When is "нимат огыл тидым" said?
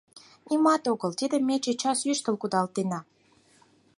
0.49-1.43